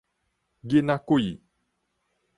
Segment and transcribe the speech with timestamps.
[0.65, 1.39] 囡仔鬼